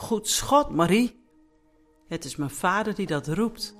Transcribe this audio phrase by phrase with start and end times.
[0.00, 1.20] Goed schot, Marie.
[2.08, 3.76] Het is mijn vader die dat roept.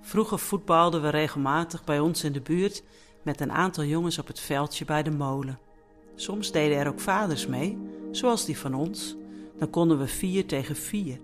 [0.00, 2.82] Vroeger voetbalden we regelmatig bij ons in de buurt
[3.22, 5.58] met een aantal jongens op het veldje bij de molen.
[6.14, 7.78] Soms deden er ook vaders mee,
[8.10, 9.16] zoals die van ons.
[9.58, 11.20] Dan konden we vier tegen vier,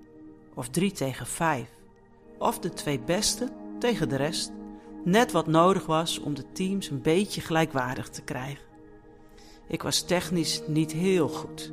[0.54, 1.70] of drie tegen vijf,
[2.38, 4.52] of de twee beste tegen de rest.
[5.04, 8.64] Net wat nodig was om de teams een beetje gelijkwaardig te krijgen.
[9.68, 11.72] Ik was technisch niet heel goed.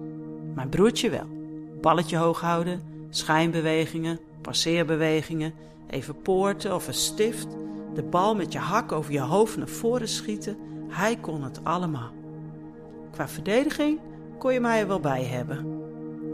[0.54, 1.43] Mijn broertje wel.
[1.84, 5.54] Balletje hoog houden, schijnbewegingen, passeerbewegingen,
[5.90, 7.48] even poorten of een stift,
[7.94, 10.58] de bal met je hak over je hoofd naar voren schieten.
[10.88, 12.12] Hij kon het allemaal.
[13.12, 14.00] Qua verdediging
[14.38, 15.82] kon je mij er wel bij hebben.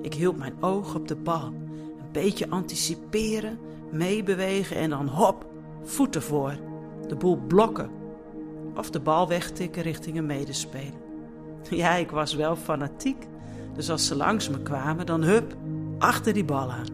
[0.01, 1.45] Ik hield mijn oog op de bal.
[1.45, 3.59] Een beetje anticiperen,
[3.91, 5.45] meebewegen en dan hop,
[5.83, 6.57] voeten voor.
[7.07, 7.89] De boel blokken.
[8.75, 10.93] Of de bal wegtikken richting een medespeler.
[11.69, 13.27] Ja, ik was wel fanatiek.
[13.75, 15.55] Dus als ze langs me kwamen, dan hup,
[15.97, 16.87] achter die bal aan.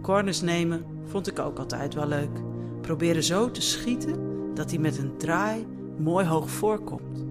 [0.00, 2.40] Corners nemen vond ik ook altijd wel leuk.
[2.80, 4.14] Proberen zo te schieten
[4.54, 5.66] dat hij met een draai
[5.98, 7.24] mooi hoog voorkomt.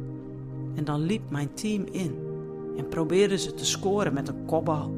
[0.76, 2.16] En dan liep mijn team in
[2.78, 4.94] en probeerden ze te scoren met een kopbal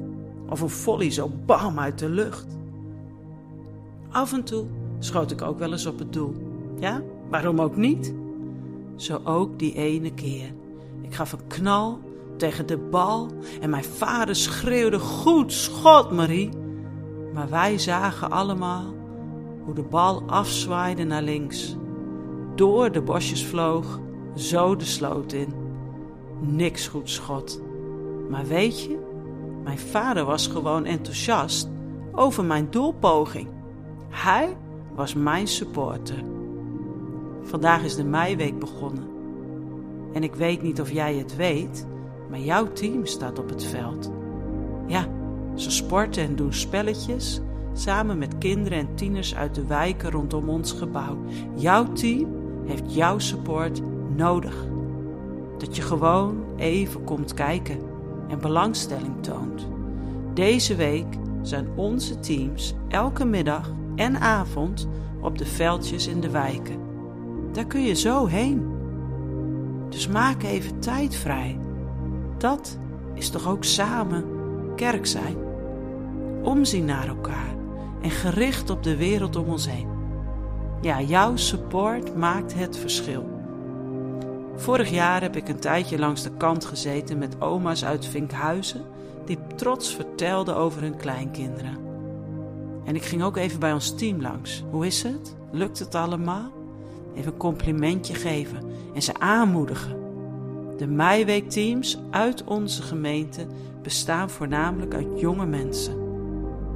[0.50, 2.58] of een volley zo bam uit de lucht.
[4.10, 4.66] Af en toe
[5.00, 6.34] schoot ik ook wel eens op het doel.
[6.80, 8.14] Ja, waarom ook niet?
[8.96, 10.54] Zo ook die ene keer.
[11.02, 12.00] Ik gaf een knal
[12.38, 13.32] tegen de bal
[13.62, 16.50] en mijn vader schreeuwde: Goed schot, Marie!
[17.34, 18.94] Maar wij zagen allemaal
[19.66, 21.76] hoe de bal afzwaaide naar links,
[22.56, 24.00] door de bosjes vloog,
[24.36, 25.54] zo de sloot in.
[26.40, 27.62] Niks goed schot.
[28.30, 28.98] Maar weet je,
[29.64, 31.70] mijn vader was gewoon enthousiast
[32.12, 33.48] over mijn doelpoging.
[34.10, 34.58] Hij
[34.96, 36.24] was mijn supporter.
[37.42, 39.08] Vandaag is de meiweek begonnen.
[40.14, 41.88] En ik weet niet of jij het weet,
[42.34, 44.12] maar jouw team staat op het veld.
[44.88, 45.08] Ja,
[45.56, 47.42] ze sporten en doen spelletjes
[47.74, 51.18] samen met kinderen en tieners uit de wijken rondom ons gebouw.
[51.56, 52.28] Jouw team
[52.66, 53.82] heeft jouw support
[54.16, 54.66] nodig.
[55.58, 57.80] Dat je gewoon even komt kijken
[58.28, 59.68] en belangstelling toont.
[60.34, 64.88] Deze week zijn onze teams elke middag en avond
[65.22, 66.80] op de veldjes in de wijken.
[67.52, 68.72] Daar kun je zo heen.
[69.90, 71.58] Dus maak even tijd vrij.
[72.44, 72.78] Dat
[73.14, 74.26] is toch ook samen
[74.76, 75.38] kerk zijn?
[76.42, 77.56] Omzien naar elkaar
[78.02, 79.88] en gericht op de wereld om ons heen.
[80.82, 83.30] Ja, jouw support maakt het verschil.
[84.56, 88.86] Vorig jaar heb ik een tijdje langs de kant gezeten met oma's uit Vinkhuizen
[89.26, 91.78] die trots vertelden over hun kleinkinderen.
[92.86, 94.64] En ik ging ook even bij ons team langs.
[94.72, 95.36] Hoe is het?
[95.52, 96.52] Lukt het allemaal?
[97.16, 100.03] Even een complimentje geven en ze aanmoedigen.
[100.78, 103.48] De Meiweekteams uit onze gemeente
[103.82, 105.98] bestaan voornamelijk uit jonge mensen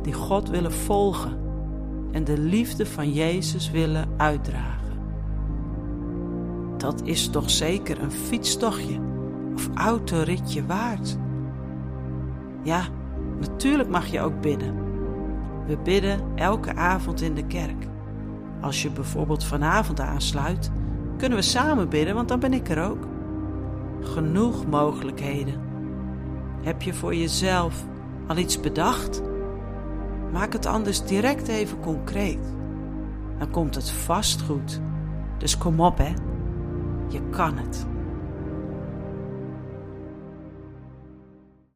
[0.02, 1.38] die God willen volgen
[2.12, 4.98] en de liefde van Jezus willen uitdragen.
[6.78, 9.00] Dat is toch zeker een fietstochtje
[9.54, 11.18] of autoritje waard.
[12.64, 12.82] Ja,
[13.40, 14.76] natuurlijk mag je ook bidden.
[15.68, 17.88] We bidden elke avond in de kerk.
[18.62, 20.72] Als je bijvoorbeeld vanavond aansluit,
[21.18, 23.08] kunnen we samen bidden, want dan ben ik er ook.
[24.02, 25.62] Genoeg mogelijkheden.
[26.62, 27.86] Heb je voor jezelf
[28.28, 29.22] al iets bedacht?
[30.32, 32.54] Maak het anders direct even concreet.
[33.38, 34.82] Dan komt het vast goed.
[35.38, 36.14] Dus kom op hè.
[37.08, 37.88] Je kan het.